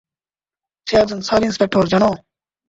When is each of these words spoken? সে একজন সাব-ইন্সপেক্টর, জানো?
সে 0.87 0.95
একজন 0.97 1.19
সাব-ইন্সপেক্টর, 1.27 1.83
জানো? 1.93 2.09